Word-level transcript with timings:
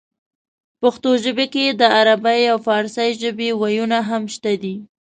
پښتو 0.81 1.09
ژبې 1.23 1.45
کې 1.53 1.65
د 1.79 1.81
عربۍ 1.99 2.41
او 2.51 2.57
پارسۍ 2.67 3.09
ژبې 3.21 3.49
وييونه 3.61 3.97
هم 4.09 4.23
شته 4.33 4.51
دي 4.63 4.75